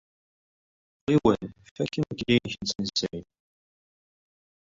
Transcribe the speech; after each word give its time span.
Ɣiwel, 1.11 1.43
fak 1.75 1.93
imekli-nnek 1.99 2.55
n 2.57 2.63
tnezzayt. 2.65 3.29